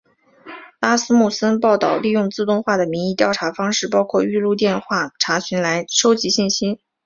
[0.79, 6.81] 拉斯穆森报导利用自动化的民意调查方式包括预录电话查询来收集信息。